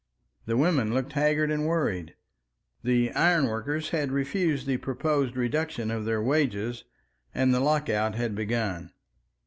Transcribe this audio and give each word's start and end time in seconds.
The 0.47 0.57
women 0.57 0.95
looked 0.95 1.13
haggard 1.13 1.51
and 1.51 1.67
worried. 1.67 2.15
The 2.83 3.11
ironworkers 3.11 3.89
had 3.89 4.11
refused 4.11 4.65
the 4.65 4.77
proposed 4.77 5.37
reduction 5.37 5.91
of 5.91 6.05
their 6.05 6.23
wages, 6.23 6.85
and 7.35 7.53
the 7.53 7.59
lockout 7.59 8.15
had 8.15 8.33
begun. 8.33 8.93